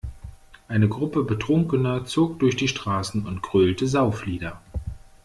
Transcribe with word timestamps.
Eine 0.67 0.89
Gruppe 0.89 1.23
Betrunkener 1.23 2.05
zog 2.05 2.39
durch 2.39 2.55
die 2.55 2.67
Straßen 2.67 3.27
und 3.27 3.43
grölte 3.43 3.85
Sauflieder. 3.85 4.59